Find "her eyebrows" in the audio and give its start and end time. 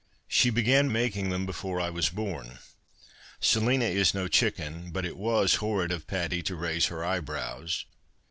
6.87-7.85